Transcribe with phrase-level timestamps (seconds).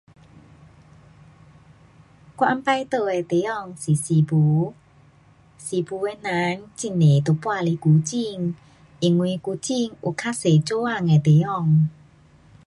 [2.35, 4.73] 我以前住的地方是诗巫。
[5.59, 8.55] 诗巫人很多搬来古晋，
[8.99, 11.87] 因为古晋有更多做工地方